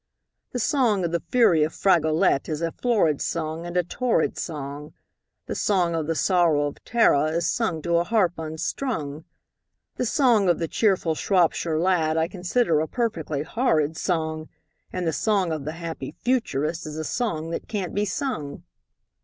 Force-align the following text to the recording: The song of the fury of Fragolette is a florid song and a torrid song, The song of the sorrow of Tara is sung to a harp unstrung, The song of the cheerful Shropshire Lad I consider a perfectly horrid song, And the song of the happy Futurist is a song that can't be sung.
The 0.51 0.57
song 0.57 1.05
of 1.05 1.11
the 1.11 1.21
fury 1.29 1.61
of 1.61 1.75
Fragolette 1.75 2.49
is 2.49 2.63
a 2.63 2.71
florid 2.71 3.21
song 3.21 3.67
and 3.67 3.77
a 3.77 3.83
torrid 3.83 4.35
song, 4.35 4.93
The 5.45 5.53
song 5.53 5.93
of 5.93 6.07
the 6.07 6.15
sorrow 6.15 6.65
of 6.65 6.83
Tara 6.83 7.25
is 7.25 7.47
sung 7.47 7.83
to 7.83 7.97
a 7.97 8.03
harp 8.03 8.33
unstrung, 8.39 9.25
The 9.97 10.07
song 10.07 10.49
of 10.49 10.57
the 10.57 10.67
cheerful 10.67 11.13
Shropshire 11.13 11.77
Lad 11.79 12.17
I 12.17 12.27
consider 12.27 12.79
a 12.79 12.87
perfectly 12.87 13.43
horrid 13.43 13.95
song, 13.95 14.49
And 14.91 15.05
the 15.05 15.13
song 15.13 15.51
of 15.51 15.65
the 15.65 15.73
happy 15.73 16.15
Futurist 16.19 16.87
is 16.87 16.97
a 16.97 17.03
song 17.03 17.51
that 17.51 17.67
can't 17.67 17.93
be 17.93 18.05
sung. 18.05 18.63